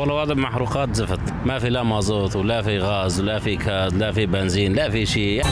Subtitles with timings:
[0.00, 1.20] والله وضع محروقات زفت.
[1.44, 5.06] ما في لا مازوت ولا في غاز ولا في كاد لا في بنزين لا في
[5.06, 5.42] شيء.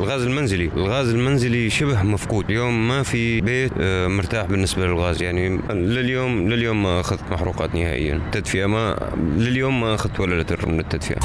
[0.00, 2.44] الغاز المنزلي الغاز المنزلي شبه مفقود.
[2.50, 5.22] اليوم ما في بيت آه، مرتاح بالنسبة للغاز.
[5.22, 8.20] يعني لليوم لليوم ما أخذت محروقات نهائيا.
[8.32, 8.96] تدفئة ما
[9.36, 11.18] لليوم ما أخذت ولا لتر من التدفئة.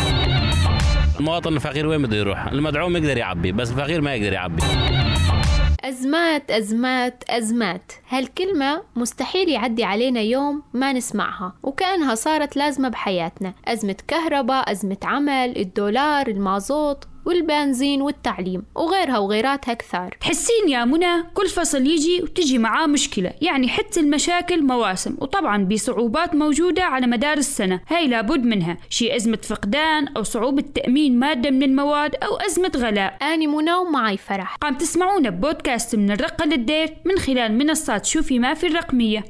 [1.19, 4.63] المواطن الفقير وين بده يروح؟ المدعوم يقدر يعبي بس الفقير ما يقدر يعبي.
[5.85, 7.91] أزمات أزمات أزمات.
[8.09, 13.53] هالكلمة مستحيل يعدي علينا يوم ما نسمعها وكأنها صارت لازمة بحياتنا.
[13.67, 17.07] أزمة كهرباء أزمة عمل الدولار المازوت.
[17.25, 20.17] والبنزين والتعليم وغيرها وغيراتها كثار.
[20.21, 26.35] تحسين يا منى كل فصل يجي وتجي معاه مشكلة يعني حتى المشاكل مواسم وطبعا بصعوبات
[26.35, 31.63] موجودة على مدار السنة هاي لابد منها شي أزمة فقدان أو صعوبة تأمين مادة من
[31.63, 33.17] المواد أو أزمة غلاء.
[33.21, 34.55] أني منى ومعي فرح.
[34.55, 39.23] قام تسمعونا بودكاست من الرقة للدير من خلال منصات شوفي ما في الرقمية.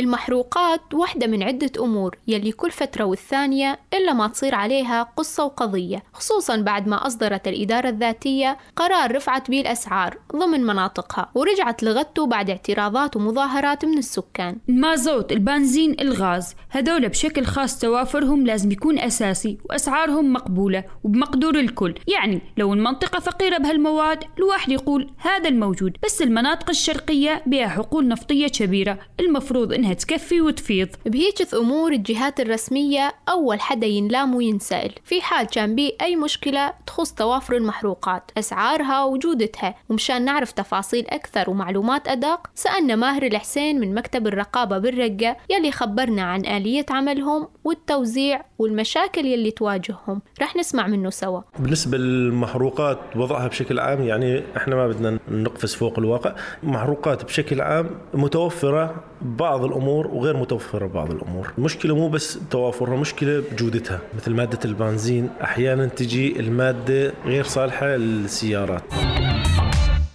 [0.00, 6.02] المحروقات واحدة من عدة أمور يلي كل فترة والثانية إلا ما تصير عليها قصة وقضية
[6.12, 12.50] خصوصا بعد ما أصدرت الإدارة الذاتية قرار رفعت به الأسعار ضمن مناطقها ورجعت لغته بعد
[12.50, 14.58] اعتراضات ومظاهرات من السكان.
[14.68, 21.94] المازوت البنزين الغاز هذول بشكل خاص توافرهم لازم يكون أساسي وأسعارهم مقبولة وبمقدور الكل.
[22.08, 28.46] يعني لو المنطقة فقيرة بهالمواد الواحد يقول هذا الموجود بس المناطق الشرقية بها حقول نفطية
[28.46, 28.98] كبيرة.
[29.20, 30.88] المفروض إنها تكفي وتفيض.
[31.06, 34.92] بهيجث أمور الجهات الرسمية أول حدا ينلام وينسأل.
[35.04, 39.74] في حال كان بيه أي مشكلة تخص توافر المحروقات أسعارها وجودتها.
[39.88, 46.22] ومشان نعرف تفاصيل أكثر ومعلومات أدق سألنا ماهر الحسين من مكتب الرقابة بالرقة يلي خبرنا
[46.22, 50.22] عن آلية عملهم والتوزيع والمشاكل يلي تواجههم.
[50.42, 51.40] رح نسمع منه سوا.
[51.58, 56.34] بالنسبة للمحروقات وضعها بشكل عام يعني إحنا ما بدنا نقفز فوق الواقع.
[56.62, 61.52] محروقات بشكل عام متوفرة بعض الأمور وغير متوفرة بعض الأمور.
[61.58, 68.82] المشكلة مو بس توافرها مشكلة بجودتها مثل مادة البنزين أحيانا تجي المادة غير صالحة للسيارات.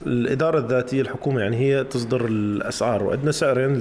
[0.06, 3.74] الإدارة الذاتية الحكومة يعني هي تصدر الأسعار وعندنا سعرين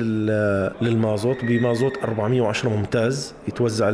[0.83, 3.91] للمازوت بمازوت 410 ممتاز يتوزع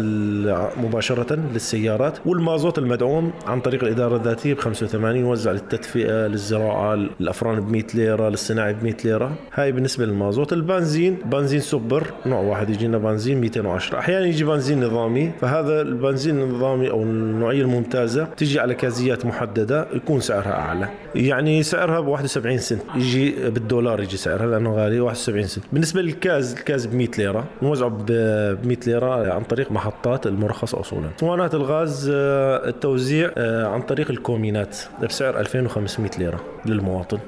[0.77, 7.71] مباشرة للسيارات والمازوت المدعوم عن طريق الإدارة الذاتية ب 85 يوزع للتدفئة للزراعة الأفران ب
[7.71, 9.33] 100 ليرة للصناعي ب 100 ليرة.
[9.55, 10.53] هاي بالنسبة للمازوت.
[10.53, 16.91] البنزين بنزين سوبر نوع واحد يجينا بنزين 210 أحيانا يجي بنزين نظامي فهذا البنزين النظامي
[16.91, 20.89] أو النوعية الممتازة تجي على كازيات محددة يكون سعرها أعلى.
[21.15, 22.83] يعني سعرها ب 71 سنت.
[22.95, 25.65] يجي بالدولار يجي سعرها لأنه غالي 71 سنت.
[25.73, 27.45] بالنسبة للكاز الكاز ب 100 ليرة.
[27.63, 28.11] نوزعه ب
[28.65, 31.09] 100 ليرة عن طريق محطات المرخصه اصولا.
[31.17, 37.19] اسطوانات الغاز آه، التوزيع آه، عن طريق الكومينات بسعر 2500 ليرة للمواطن.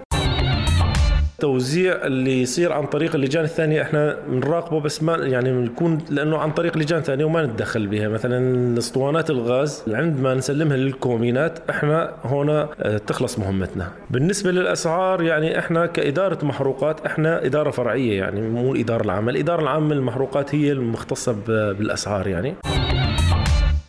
[1.39, 6.53] التوزيع اللي يصير عن طريق اللجان الثانية إحنا بنراقبه بس ما يعني بنكون لأنه عن
[6.53, 8.09] طريق لجان ثانية وما نتدخل بها.
[8.09, 13.89] مثلا اسطوانات الغاز عندما نسلمها للكومينات إحنا هنا آه، تخلص مهمتنا.
[14.11, 19.95] بالنسبة للأسعار يعني إحنا كإدارة محروقات إحنا إدارة فرعية يعني مو الاداره العامه الاداره العامه
[19.95, 21.33] للمحروقات هي المختصة
[21.79, 22.55] بالأسعار يعني.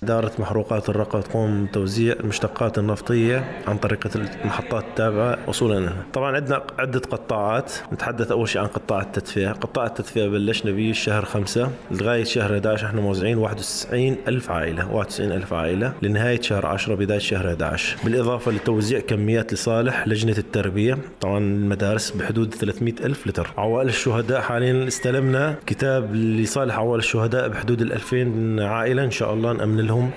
[0.03, 6.05] إدارة محروقات الرقة تقوم بتوزيع المشتقات النفطية عن طريق المحطات التابعة وصولا لها.
[6.13, 7.73] طبعا عندنا عدة قطاعات.
[7.93, 9.51] نتحدث أول شيء عن قطاع التدفئة.
[9.51, 11.71] قطاع التدفئة بلشنا به شهر خمسة.
[11.91, 14.93] لغاية شهر 11 إحنا موزعين 91 ألف عائلة.
[14.93, 15.93] 91 ألف عائلة.
[16.01, 20.97] لنهاية شهر 10 بداية شهر 11 بالإضافة لتوزيع كميات لصالح لجنة التربية.
[21.21, 23.53] طبعا المدارس بحدود 300 ألف لتر.
[23.57, 29.03] عوائل الشهداء حاليا استلمنا كتاب لصالح عوائل الشهداء بحدود ال 2000 عائلة.
[29.03, 30.11] إن شاء الله نأمن لهم لهم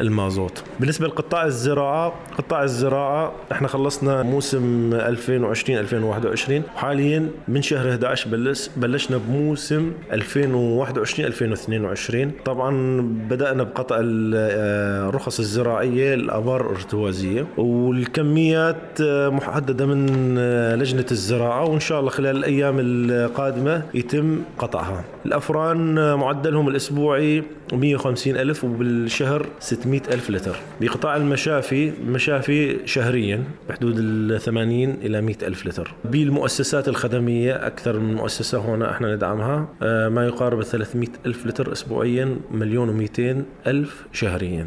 [0.00, 0.62] المازوت.
[0.80, 8.70] بالنسبة لقطاع الزراعة قطاع الزراعة إحنا خلصنا موسم 2020 2021 وحاليا من شهر 11 بلش
[8.76, 13.00] بلشنا بموسم 2021 2022 طبعا
[13.30, 17.46] بدأنا بقطع الرخص الزراعية الآبار الارتوازية.
[17.56, 20.06] والكميات محددة من
[20.78, 25.04] لجنة الزراعة وإن شاء الله خلال الأيام القادمة يتم قطعها.
[25.26, 27.42] الأفران معدلهم الأسبوعي
[27.72, 30.56] 150 ألف وبالشهر 600 ألف لتر.
[30.80, 35.94] بقطاع المشافي المشافي شهريا بحدود ال 80 إلى 100 ألف لتر.
[36.04, 39.68] بالمؤسسات الخدمية أكثر من مؤسسة هنا إحنا ندعمها.
[39.82, 43.36] آه، ما يقارب 300 ألف لتر أسبوعيا مليون و200
[43.66, 44.66] ألف شهريا.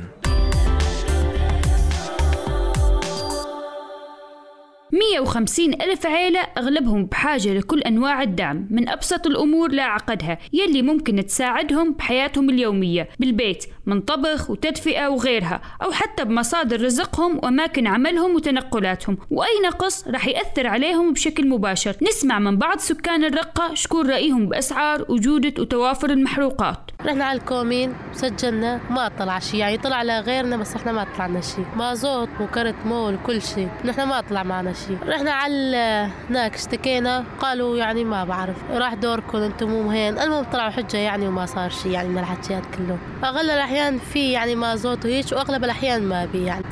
[4.92, 11.94] 150 ألف عيلة أغلبهم بحاجة لكل أنواع الدعم من أبسط الأمور لأعقدها يلي ممكن تساعدهم
[11.94, 13.10] بحياتهم اليومية.
[13.19, 19.18] بالبيت من طبخ وتدفئة وغيرها أو حتى بمصادر رزقهم وأماكن عملهم وتنقلاتهم.
[19.31, 21.95] وأي نقص رح يأثر عليهم بشكل مباشر.
[22.01, 26.77] نسمع من بعض سكان الرقة شكون رأيهم بأسعار وجودة وتوافر المحروقات.
[27.06, 31.65] رحنا على الكومين سجلنا ما طلع شيء يعني طلع لغيرنا بس إحنا ما طلعنا شيء
[31.75, 37.24] مازوت وكرت مول كل شيء نحن ما طلع معنا شيء رحنا على هناك اشتكينا.
[37.39, 38.56] قالوا يعني ما بعرف.
[38.71, 40.19] راح دوركم أنتم مو مهين.
[40.19, 43.79] المهم طلعوا حجة يعني وما صار شيء يعني من الحكيات كله اغلب الاحيان
[44.12, 46.64] في يعني مازوت وهيك وأغلب الأحيان ما بي يعني.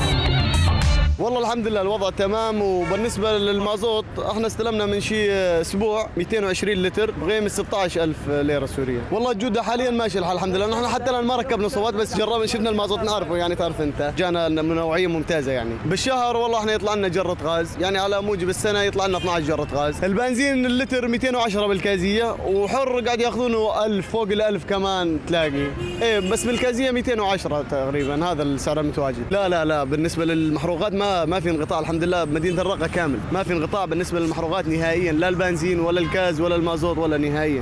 [1.20, 2.62] والله الحمد لله الوضع تمام.
[2.62, 9.00] وبالنسبة للمازوت إحنا استلمنا من شيء أسبوع 220 لتر بقيمة 16000 ليرة سورية.
[9.12, 10.68] والله الجودة حاليا ماشي الحال الحمد لله.
[10.68, 14.14] نحن حتى الآن ما ركبنا صوات بس جربنا شفنا المازوت نعرفه يعني تعرف انت.
[14.18, 15.76] جانا نوعية ممتازة يعني.
[15.86, 19.68] بالشهر والله إحنا يطلع لنا جرة غاز يعني على موجب السنة يطلع لنا 12 جرة
[19.74, 20.04] غاز.
[20.04, 25.68] البنزين اللتر 210 بالكازية وحر قاعد ياخذونه 1000 فوق ال 1000 كمان تلاقي.
[26.02, 29.24] إيه بس بالكازية 210 تقريبا هذا السعر المتواجد.
[29.32, 33.20] لا لا لا بالنسبة للمحروقات ما ما في انقطاع الحمد لله بمدينة الرقة كامل.
[33.32, 37.62] ما في انقطاع بالنسبة للمحروقات نهائيا لا البنزين ولا الكاز ولا المازوت ولا نهائيا.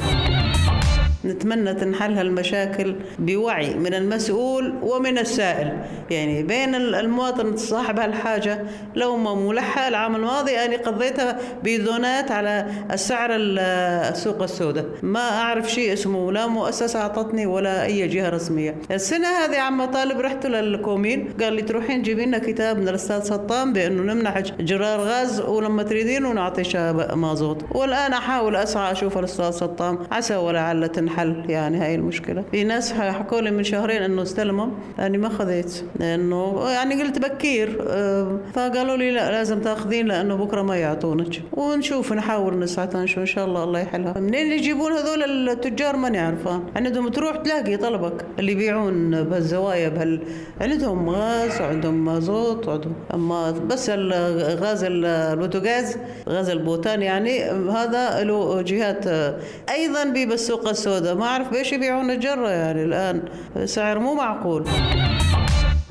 [1.25, 5.77] نتمنى تنحل هالمشاكل بوعي من المسؤول ومن السائل.
[6.09, 8.63] يعني بين المواطن صاحب هالحاجة
[8.95, 14.85] لو ما ملحة العام الماضي أنا قضيتها بيدونات على السعر السوق السوداء.
[15.03, 18.75] ما أعرف شيء اسمه لا مؤسسة أعطتني ولا أي جهة رسمية.
[18.91, 21.33] السنة هذه عم طالب رحت للكومين.
[21.41, 26.25] قال لي تروحين جيبي لنا كتاب من الأستاذ سطام بأنه نمنح جرار غاز ولما تريدين
[26.25, 27.65] ونعطي مازوت.
[27.71, 29.99] والآن أحاول أسعى أشوف الأستاذ سطام.
[30.11, 32.43] عسى ولعل تنحل حل يعني هاي المشكلة.
[32.51, 34.67] في ناس حكوا لي من شهرين إنه استلموا
[34.97, 40.61] لاني ما خذيت لأنه يعني قلت بكير آه، فقالوا لي لا لازم تاخذين لأنه بكرة
[40.61, 41.41] ما يعطونك.
[41.53, 44.19] ونشوف نحاول نسعى نشوف إن شاء الله الله يحلها.
[44.19, 50.19] منين يجيبون هذول التجار ما نعرفها عندهم تروح تلاقي طلبك اللي يبيعون بهالزوايا بهال
[50.61, 55.97] عندهم غاز وعندهم مازوت وعندهم أما بس الغاز البوتاغاز
[56.29, 59.07] غاز البوتان يعني هذا له جهات
[59.69, 63.23] أيضا بالسوق السوداء هذا ما أعرف بإيش يبيعون الجرة يعني الآن.
[63.65, 64.65] سعر مو معقول.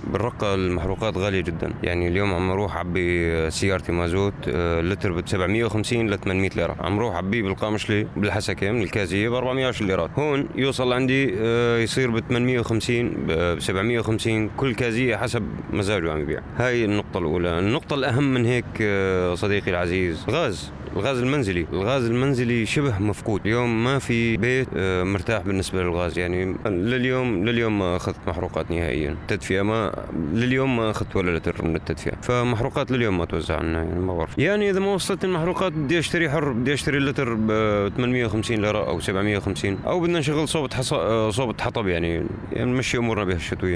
[0.06, 1.74] بالرقة المحروقات غالية جدا.
[1.82, 6.76] يعني اليوم عم أروح أعبي سيارتي مازوت آه، لتر ب 750 ل 800 ليرة.
[6.80, 10.10] عم أروح أعبيه بالقامشلي بالحسكة من الكازية ب 420 ليرات.
[10.18, 16.40] هون يوصل عندي آه، يصير ب 850 ب 750 كل كازية حسب مزاجه عم يبيع.
[16.56, 17.58] هاي النقطة الأولى.
[17.58, 20.72] النقطة الأهم من هيك آه، صديقي العزيز غاز.
[20.96, 21.66] الغاز المنزلي.
[21.72, 23.40] الغاز المنزلي شبه مفقود.
[23.46, 26.18] اليوم ما في بيت آه، مرتاح بالنسبة للغاز.
[26.18, 29.16] يعني لليوم لليوم ما أخذت محروقات نهائيا.
[29.28, 32.16] تدفئة ما لليوم ما أخذت ولا لتر من التدفئة.
[32.22, 34.38] فمحروقات لليوم ما توزع عنا يعني ما بعرف.
[34.38, 37.48] يعني إذا ما وصلت المحروقات بدي أشتري حر بدي أشتري اللتر ب
[37.96, 40.92] 850 ليرة أو 750 أو بدنا نشغل صوبة حص...
[40.92, 43.74] آه، صوبة حطب يعني, يعني نمشي أمورنا بهالشتوية.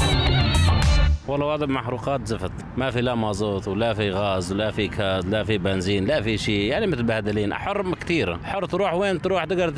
[1.29, 2.51] والله وضع محروقات زفت.
[2.77, 6.39] ما في لا مازوت ولا في غاز ولا في كاز لا في بنزين لا في
[6.39, 7.55] شيء يعني متبهدلين.
[7.55, 8.39] حر كثير.
[8.45, 9.73] حر تروح وين تروح تقدر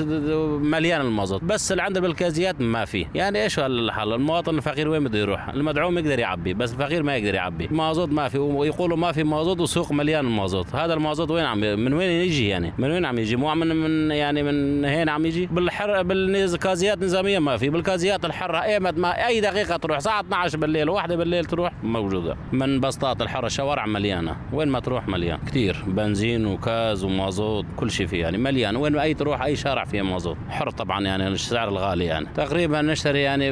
[0.62, 1.44] مليان المازوت.
[1.44, 3.06] بس اللي عنده بالكازيات ما في.
[3.14, 7.34] يعني إيش الحل؟ المواطن الفقير وين بده يروح؟ المدعوم يقدر يعبي بس الفقير ما يقدر
[7.34, 7.68] يعبي.
[7.70, 8.38] مازوت ما في.
[8.38, 12.72] ويقولوا ما في مازوت وسوق مليان المازوت هذا المازوت وين عم من وين يجي يعني؟
[12.78, 17.38] من وين عم يجي؟ مو من من يعني من هنا عم يجي؟ بالحر بالكازيات نظامية
[17.38, 17.70] ما في.
[17.70, 19.96] بالكازيات الحر أيمت ما أي دقيقة تروح.
[19.96, 21.39] الساعة 12 بالليل واحدة بالليل.
[21.40, 22.36] الليل تروح؟ موجودة.
[22.52, 24.36] من بسطات الحر الشوارع مليانة.
[24.52, 25.38] وين ما تروح مليان.
[25.46, 28.76] كثير بنزين وكاز ومازوت كل شيء فيه يعني مليان.
[28.76, 30.36] وين أي تروح أي شارع فيه مازوت.
[30.48, 32.26] حر طبعا يعني السعر الغالي يعني.
[32.34, 33.50] تقريبا نشتري يعني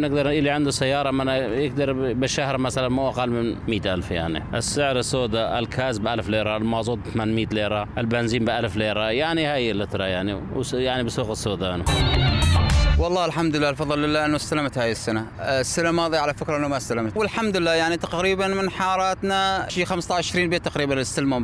[0.00, 4.42] نقدر اللي عنده سيارة من يقدر بالشهر مثلا مو أقل من مئة ألف يعني.
[4.54, 9.10] السعر السوداء الكاز ب 1000 ليرة المازوت 800 ليرة البنزين ب 1000 ليرة.
[9.10, 10.40] يعني هاي اللترة يعني
[10.72, 11.80] يعني بسوق السوداء
[13.00, 16.76] والله الحمد لله الفضل لله أنه استلمت هاي السنة، السنة الماضية على فكرة أنه ما
[16.76, 21.40] استلمت، والحمد لله يعني تقريبا من حاراتنا شي 15 20 بيت تقريبا استلموا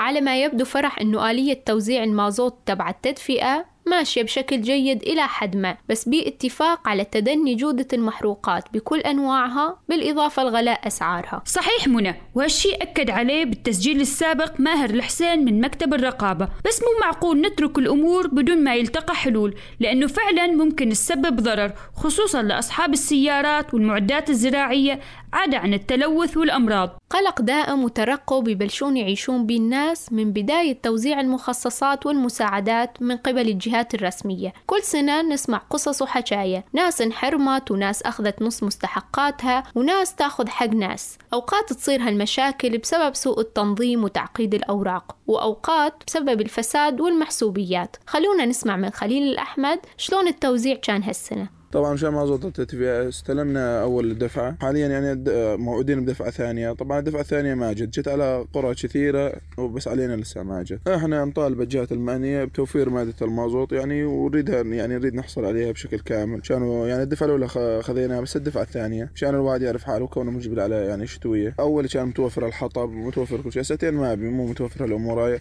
[0.00, 5.56] على ما يبدو فرح أنه آلية توزيع المازوت تبع التدفئة ماشية بشكل جيد إلى حد
[5.56, 11.42] ما بس باتفاق على تدني جودة المحروقات بكل أنواعها بالإضافة لغلاء أسعارها.
[11.46, 16.48] صحيح منى وهالشي أكد عليه بالتسجيل السابق ماهر الحسين من مكتب الرقابة.
[16.66, 22.42] بس مو معقول نترك الأمور بدون ما يلتقى حلول لأنه فعلا ممكن تسبب ضرر خصوصا
[22.42, 25.00] لأصحاب السيارات والمعدات الزراعية
[25.32, 26.98] عدا عن التلوث والأمراض.
[27.10, 33.71] قلق دائم وترقب ببلشون يعيشون به الناس من بداية توزيع المخصصات والمساعدات من قبل الجهات
[33.72, 34.52] الجهات الرسمية.
[34.66, 36.64] كل سنة نسمع قصص وحكاية.
[36.72, 41.18] ناس انحرمت وناس أخذت نص مستحقاتها وناس تاخذ حق ناس.
[41.32, 47.96] أوقات تصير هالمشاكل بسبب سوء التنظيم وتعقيد الأوراق وأوقات بسبب الفساد والمحسوبيات.
[48.06, 51.61] خلونا نسمع من خليل الأحمد شلون التوزيع كان هالسنة.
[51.72, 54.56] طبعا مشان ما زبطت التدفئة استلمنا أول دفعة.
[54.60, 55.24] حاليا يعني
[55.56, 56.72] موعودين بدفعة ثانية.
[56.72, 60.88] طبعا الدفعة الثانية ما جت جت على قرى كثيرة وبس علينا لسه ما جت.
[60.88, 66.38] إحنا نطالب الجهات المعنية بتوفير مادة المازوت يعني ونريدها يعني نريد نحصل عليها بشكل كامل.
[66.38, 67.48] مشان يعني الدفعة الأولى
[67.82, 69.10] خذيناها بس الدفعة الثانية.
[69.14, 71.54] مشان الواحد يعرف حاله؟ كونه مجبل على يعني شتوية.
[71.60, 73.62] أول كان متوفر الحطب متوفر كل شيء.
[73.62, 75.38] سنتين ما بي مو متوفر الأمور هاي.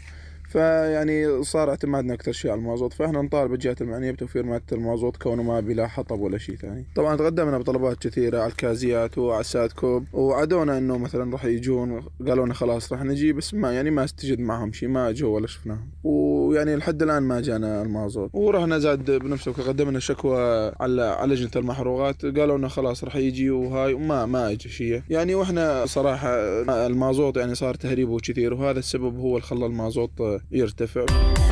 [0.52, 2.94] فيعني صار اعتمادنا أكثر شيء على المازوت.
[2.94, 6.86] فإحنا نطالب الجهات المعنية بتوفير مادة المازوت كونه ما بلا حطب ولا شيء ثاني.
[6.96, 10.06] طبعا تقدمنا بطلبات كثيرة على الكازيات وعلى السادكوب.
[10.14, 14.40] وعدونا إنه مثلا راح يجون قالوا لنا خلاص راح نجي بس ما يعني ما استجد
[14.40, 15.90] معهم شيء ما أجوا ولا شفناهم.
[16.04, 18.30] ويعني لحد الآن ما جانا المازوت.
[18.34, 22.26] ورحنا زاد بنفس الوقت قدمنا شكوى على على لجنة المحروقات.
[22.26, 25.02] قالوا لنا خلاص راح يجي وهاي وما ما اجى شيء.
[25.10, 26.30] يعني وإحنا صراحة
[26.88, 31.51] المازوت يعني صار تهريبه كثير وهذا السبب هو اللي خلى المازوت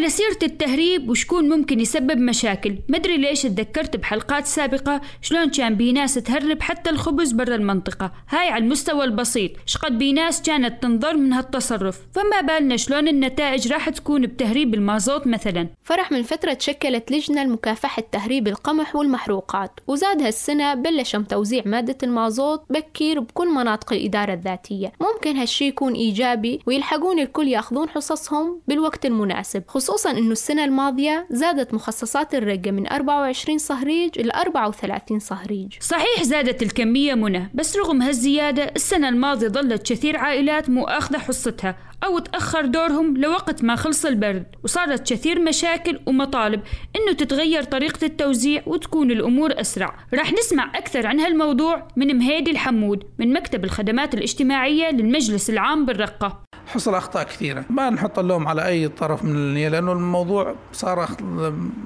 [0.00, 2.78] على سيرة التهريب وشكون ممكن يسبب مشاكل.
[2.88, 8.12] مدري ليش تذكرت بحلقات سابقة شلون كان بي ناس تهرب حتى الخبز برا المنطقة.
[8.28, 9.50] هاي على المستوى البسيط.
[9.66, 15.26] شقد بي ناس كانت تنظر من هالتصرف؟ فما بالنا شلون النتائج راح تكون بتهريب المازوت
[15.26, 15.68] مثلا.
[15.82, 22.62] فرح من فترة تشكلت لجنة لمكافحة تهريب القمح والمحروقات وزاد هالسنة بلشم توزيع مادة المازوت
[22.70, 24.92] بكير بكل مناطق الإدارة الذاتية.
[25.00, 31.74] ممكن هالشي يكون إيجابي ويلحقون الكل يأخذون حصصهم بالوقت المناسب خصوصا أنه السنة الماضية زادت
[31.74, 35.72] مخصصات الرقة من 24 صهريج إلى 34 صهريج.
[35.80, 41.76] صحيح زادت الكمية منى بس رغم هالزيادة السنة الماضية ظلت كثير عائلات مو أخذة حصتها.
[42.04, 44.46] أو تأخر دورهم لوقت ما خلص البرد.
[44.64, 46.60] وصارت كثير مشاكل ومطالب
[46.96, 49.94] إنه تتغير طريقة التوزيع وتكون الأمور أسرع.
[50.14, 56.42] راح نسمع أكثر عن هالموضوع من مهيدي الحمود من مكتب الخدمات الاجتماعية للمجلس العام بالرقة.
[56.66, 57.64] حصل أخطاء كثيرة.
[57.70, 61.08] ما نحط اللوم على أي طرف من النية لأنه الموضوع صار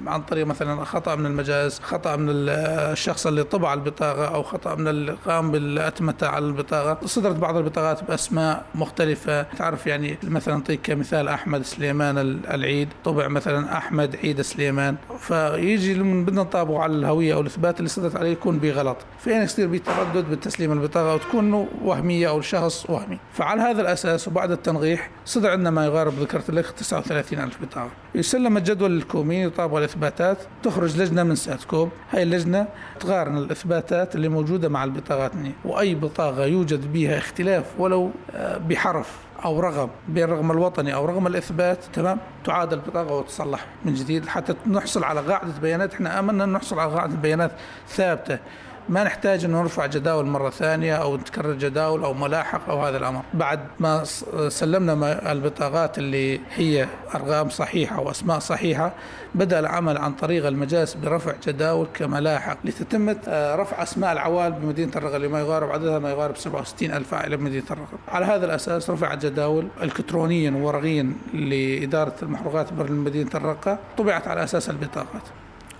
[0.07, 4.87] عن طريق مثلا خطأ من المجاز خطأ من الشخص اللي طبع البطاقة أو خطأ من
[4.87, 7.07] اللي قام بالأتمتة على البطاقة.
[7.07, 9.41] صدرت بعض البطاقات بأسماء مختلفة.
[9.41, 12.17] تعرف يعني مثلا نعطيك كمثال أحمد سليمان
[12.53, 17.89] العيد طبع مثلا أحمد عيد سليمان فيجي من بدنا نطابقه على الهوية أو الإثبات اللي
[17.89, 18.97] صدرت عليه يكون بغلط.
[19.19, 23.19] فين يصير بتردد بالتسليم البطاقه وتكون وهمية أو الشخص وهمي.
[23.33, 27.89] فعلى هذا الأساس وبعد التنغيح صدر عندنا ما يقارب ذكرت لك 39 ألف بطاقة.
[28.15, 30.37] يسلم الجدول للكومي يطابق الإثباتات.
[30.63, 32.67] تخرج لجنة من ساتكوب هاي اللجنة
[32.99, 35.31] تقارن الإثباتات اللي موجودة مع البطاقات
[35.65, 39.24] وأي بطاقة يوجد بها اختلاف ولو آه، بحرف.
[39.45, 44.55] أو رقم بين الرقم الوطني أو رقم الإثبات تمام؟ تعاد البطاقه وتصلح من جديد حتى
[44.67, 45.93] نحصل على قاعدة بيانات.
[45.93, 47.51] إحنا املنا نحصل على قاعدة بيانات
[47.87, 48.39] ثابتة.
[48.89, 53.21] ما نحتاج انه نرفع جداول مرة ثانية أو نتكرر جداول أو ملاحق أو هذا الأمر.
[53.33, 54.03] بعد ما
[54.49, 58.91] سلمنا البطاقات اللي هي أرقام صحيحة واسماء صحيحة
[59.35, 65.15] بدأ العمل عن طريق المجالس برفع جداول كملاحق لتتمه آه، رفع أسماء العوائل بمدينة الرغم
[65.15, 69.25] اللي ما يقارب عددها ما يقارب 67 ألف عائلة بمدينة الرغم على هذا الأساس رفعت
[69.25, 73.77] جداول الكترونيا وورقيا لإدارة المحروقات بمدينه الرقة.
[73.97, 75.21] طبعت على أساس البطاقات.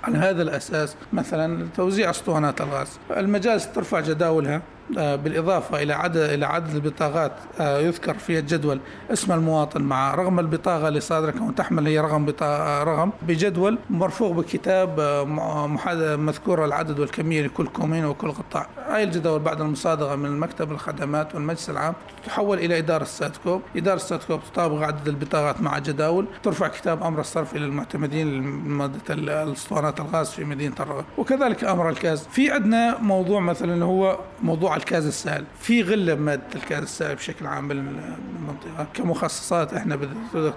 [0.06, 2.88] على هذا الأساس مثلا توزيع أسطوانات الغاز.
[3.18, 4.62] المجالس ترفع جداولها.
[4.90, 8.80] بالإضافة إلى عدد إلى عدد البطاقات آه، يذكر في الجدول
[9.14, 15.00] اسم المواطن مع رقم البطاقة اللي صادرة تحمل هي رقم بطاقة رقم بجدول مرفوق بكتاب
[15.00, 18.68] آه، مذكور العدد والكمية لكل كومين وكل قطاع.
[18.90, 21.94] هاي الجدول بعد المصادقة من المكتب الخدمات والمجلس العام
[22.26, 23.62] تحول إلى إدارة الساتكوب.
[23.76, 30.00] إدارة الساتكوب تطابق عدد البطاقات مع الجداول ترفع كتاب أمر الصرف إلى المعتمدين لمادة الأسطوانات
[30.00, 31.04] الغاز في مدينة الرقة.
[31.18, 36.84] وكذلك أمر الكاز في عندنا موضوع مثلا هو موضوع الكاز السائل في قلة بمادة الكاز
[36.84, 38.88] السائل بشكل عام بالمنطقة.
[38.94, 40.54] كمخصصات إحنا بدك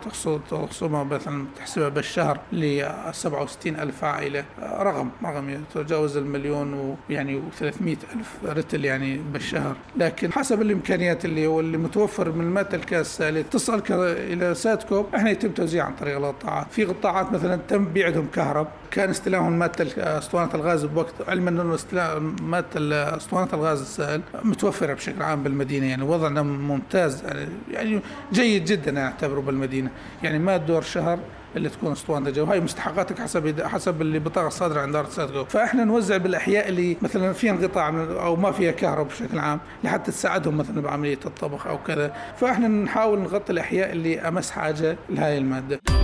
[0.50, 4.44] تخصمها مثلا تحسبها بالشهر ل 67 ألف عائلة.
[4.62, 9.76] رقم رقم يتجاوز المليون ويعني و300 ألف رتل يعني بالشهر.
[9.96, 15.14] لكن حسب الإمكانيات اللي هو اللي متوفر من ماده الكاز السائله تصل إلى ساتكوب.
[15.14, 18.68] إحنا يتم توزيع عن طريق القطاعات في قطاعات مثلا تم بيعهم كهرب.
[18.90, 25.22] كان استلامهم مادة أسطوانة الغاز بوقت علما أنه استلام مادة أسطوانة الغاز السائل متوفرة بشكل
[25.22, 27.24] عام بالمدينة يعني وضعنا ممتاز
[27.72, 28.00] يعني
[28.32, 29.90] جيد جدا أعتبره بالمدينة.
[30.22, 31.18] يعني ما تدور شهر
[31.56, 35.84] اللي تكون أسطوانة جو هاي مستحقاتك حسب حسب اللي بطاقة الصادره عند إدارة السيادة فإحنا
[35.84, 40.80] نوزع بالأحياء اللي مثلا فيها انقطاع أو ما فيها كهرباء بشكل عام لحتى تساعدهم مثلا
[40.80, 42.12] بعملية الطبخ أو كذا.
[42.36, 45.97] فإحنا نحاول نغطي الأحياء اللي أمس حاجة لهي المادة.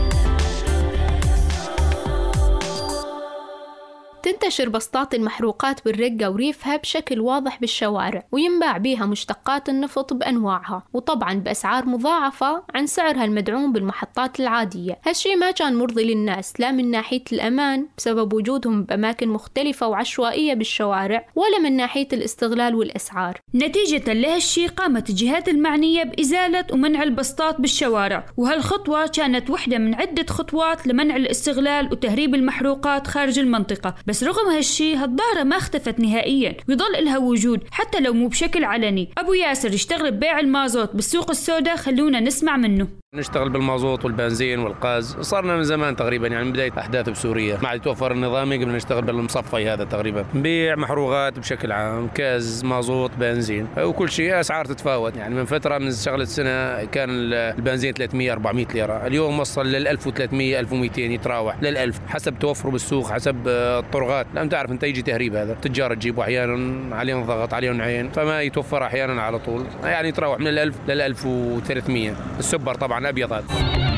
[4.25, 11.87] تنتشر بسطات المحروقات بالرقة وريفها بشكل واضح بالشوارع وينباع بيها مشتقات النفط بأنواعها وطبعا بأسعار
[11.87, 14.99] مضاعفة عن سعرها المدعوم بالمحطات العادية.
[15.07, 21.27] هالشي ما كان مرضي للناس لا من ناحية الأمان بسبب وجودهم بأماكن مختلفة وعشوائية بالشوارع
[21.37, 23.41] ولا من ناحية الاستغلال والأسعار.
[23.55, 30.87] نتيجة لهالشي قامت الجهات المعنية بإزالة ومنع البسطات بالشوارع وهالخطوة كانت وحدة من عدة خطوات
[30.87, 33.95] لمنع الاستغلال وتهريب المحروقات خارج المنطقة.
[34.07, 36.57] بس رغم هالشي هالظاهرة ما اختفت نهائيا.
[36.69, 39.09] ويضل إلها وجود حتى لو مو بشكل علني.
[39.19, 42.89] أبو ياسر يشتغل ببيع المازوت بالسوق السوداء خلونا نسمع منه.
[43.15, 45.17] نشتغل بالمازوت والبنزين والغاز.
[45.21, 47.59] صارنا من زمان تقريبا يعني من بداية أحداث بسوريا.
[47.63, 50.25] ما عاد يتوفر النظامي قبل نشتغل بالمصفي هذا تقريبا.
[50.35, 53.67] نبيع محروقات بشكل عام كاز مازوت بنزين.
[53.79, 55.17] وكل شيء أسعار تتفاوت.
[55.17, 59.07] يعني من فترة من شغلة سنة كان البنزين 300 400 ليرة.
[59.07, 64.27] اليوم وصل لل 1300 1200 يتراوح لل 1000 حسب توفره بالسوق حسب الطرقات.
[64.35, 65.53] لا تعرف أنت يجي تهريب هذا.
[65.53, 68.11] التجار تجيبوا أحيانا عليهم ضغط عليهم عين.
[68.11, 69.65] فما يتوفر أحيانا على طول.
[69.85, 73.94] يعني يتراوح من ال 1000 لل 1300 السبر طبعا أبيض هذا.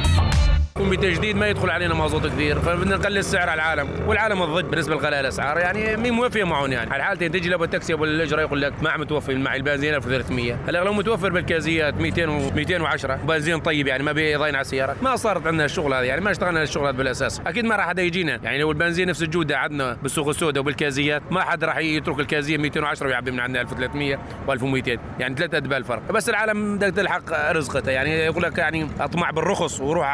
[0.80, 3.88] بتجديد ما يدخل علينا مازوت كثير فبدنا نقلل السعر على العالم.
[4.06, 7.92] والعالم الضد بالنسبة لغلاء الأسعار يعني مين موفيه معهم يعني؟ على حالتين تجي لابو التاكسي
[7.92, 12.26] ابو الاجره يقول لك ما عم متوفر معي البنزين 1300 هلا لو متوفر بالكازيات 200
[12.28, 16.20] و 210 بنزين طيب يعني ما بيضاين على السيارات ما صارت عندنا الشغل هذا يعني
[16.20, 17.40] ما اشتغلنا الشغل هذا بالأساس.
[17.46, 18.40] أكيد ما راح حدا يجينا.
[18.42, 23.06] يعني لو البنزين نفس الجودة عندنا بالسوق السوداء وبالكازيات ما حد راح يترك الكازية 210
[23.06, 24.16] ويعبي من عندنا 1300
[24.48, 26.12] و1200 يعني ثلاث ادبال فرق.
[26.12, 27.90] بس العالم بدك تلحق رزقته.
[27.90, 30.06] يعني يقول لك يعني أطمع بالرخص وروح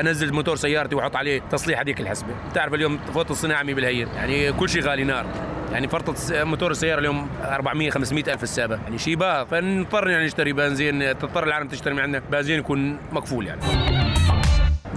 [0.00, 2.28] انزل موتور سيارتي واحط عليه تصليح هذيك الحسبة.
[2.50, 5.26] بتعرف اليوم فوت الصناعي بالهين يعني كل شيء غالي نار.
[5.72, 8.78] يعني فرطة موتور السيارة اليوم 400 500 ألف السابة.
[8.84, 9.46] يعني شيء باهظ.
[9.46, 11.18] فنضطر يعني نشتري بنزين.
[11.18, 12.22] تضطر العالم تشتري من عندنا.
[12.30, 13.60] بنزين يكون مكفول يعني.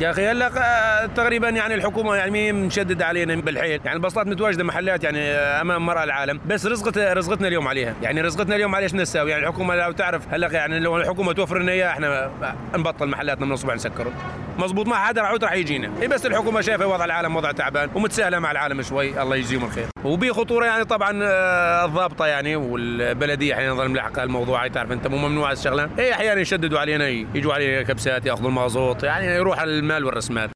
[0.01, 0.49] يا أخي هلا
[1.15, 3.81] تقريبا يعني الحكومة يعني مشدد علينا بالحيل.
[3.85, 6.39] يعني البسطات متواجدة محلات يعني أمام مرأى العالم.
[6.47, 7.93] بس رزقت رزقتنا اليوم عليها.
[8.01, 11.59] يعني رزقتنا اليوم عليها إيش نساوي؟ يعني الحكومة لو تعرف هلا يعني لو الحكومة توفر
[11.59, 12.31] لنا إياها إحنا
[12.75, 14.11] نبطل محلاتنا من الصبح نسكره
[14.57, 15.91] مزبوط ما حدا راح يجينا.
[16.01, 19.21] اي بس الحكومة شايفة وضع العالم وضع تعبان ومتساهلة مع العالم شوي.
[19.21, 19.85] الله يجزيهم الخير.
[20.05, 21.11] وبي خطوره يعني طبعا
[21.85, 25.89] الضابطة يعني والبلدية أحيانا نظل ملحقة الموضوع تعرف أنت مو ممنوع الشغلة.
[25.99, 30.49] اي أحيانا يشددوا علينا يجوا علينا كبسات يأخذوا المازوت يعني يروح المال والرسمات.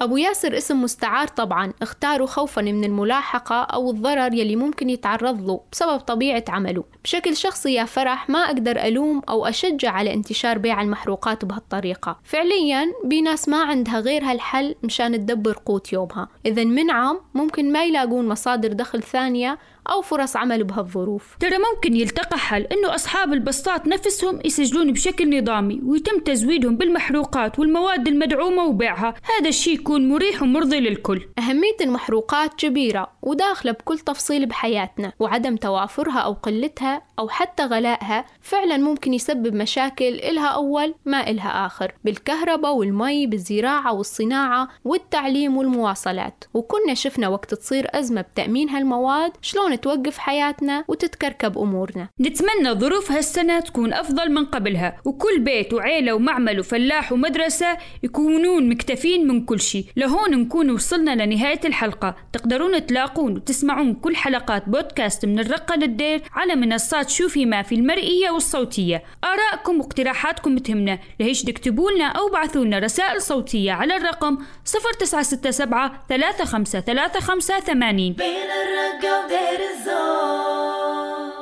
[0.00, 5.60] أبو ياسر اسم مستعار طبعا اختاره خوفا من الملاحقة أو الضرر يلي ممكن يتعرض له
[5.72, 6.84] بسبب طبيعة عمله.
[7.04, 12.18] بشكل شخصي يا فرح ما أقدر ألوم أو أشجع على انتشار بيع المحروقات بهالطريقة.
[12.24, 16.28] فعليا بناس ما عندها غير هالحل مشان تدبر قوت يومها.
[16.46, 19.58] إذا منعم ممكن ما يلاقون مصادر دخل ثانية
[19.90, 21.36] أو فرص عمل بهالظروف.
[21.40, 28.08] ترى ممكن يلتقى حل إنه أصحاب البسطات نفسهم يسجلون بشكل نظامي ويتم تزويدهم بالمحروقات والمواد
[28.08, 29.14] المدعومة وبيعها.
[29.38, 31.28] هذا الشيء يكون مريح ومرضي للكل.
[31.38, 38.76] أهمية المحروقات كبيرة وداخلة بكل تفصيل بحياتنا وعدم توافرها أو قلتها أو حتى غلائها فعلا
[38.76, 46.44] ممكن يسبب مشاكل إلها أول ما إلها آخر بالكهرباء والمي بالزراعة والصناعة والتعليم والمواصلات.
[46.54, 52.08] وكنا شفنا وقت تصير أزمة بتأمين هالمواد شلون توقف حياتنا وتتكركب أمورنا.
[52.20, 59.28] نتمنى ظروف هالسنة تكون أفضل من قبلها وكل بيت وعيلة ومعمل وفلاح ومدرسة يكونون مكتفين
[59.28, 59.84] من كل شيء.
[59.96, 62.16] لهون نكون وصلنا لنهاية الحلقة.
[62.32, 68.30] تقدرون تلاقون وتسمعون كل حلقات بودكاست من الرقة للدير على منصات شوفي ما في المرئية
[68.30, 69.02] والصوتية.
[69.24, 70.98] آرائكم واقتراحاتكم تهمنا.
[71.20, 79.24] لهيش تكتبوا لنا أو بعثوا لنا رسائل صوتية على الرقم 0967 3535 80 بين الرقة
[79.24, 81.37] ودير coração.